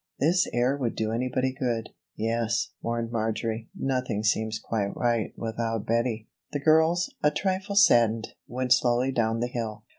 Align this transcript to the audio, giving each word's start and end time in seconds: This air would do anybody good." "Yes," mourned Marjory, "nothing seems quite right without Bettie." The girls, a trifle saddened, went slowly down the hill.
This 0.19 0.47
air 0.51 0.75
would 0.75 0.95
do 0.95 1.11
anybody 1.11 1.53
good." 1.53 1.89
"Yes," 2.15 2.71
mourned 2.83 3.11
Marjory, 3.11 3.69
"nothing 3.79 4.23
seems 4.23 4.57
quite 4.57 4.97
right 4.97 5.31
without 5.37 5.85
Bettie." 5.85 6.27
The 6.53 6.59
girls, 6.59 7.13
a 7.21 7.29
trifle 7.29 7.75
saddened, 7.75 8.29
went 8.47 8.73
slowly 8.73 9.11
down 9.11 9.41
the 9.41 9.47
hill. 9.47 9.83